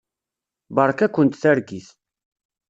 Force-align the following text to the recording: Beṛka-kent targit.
Beṛka-kent 0.75 1.39
targit. 1.41 1.87